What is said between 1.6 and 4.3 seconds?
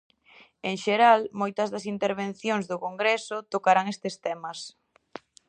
das intervencións do congreso tocarán estes